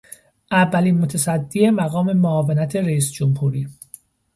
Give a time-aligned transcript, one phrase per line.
[0.51, 3.67] اولین متصدی مقام معاونت رئیس جمهوری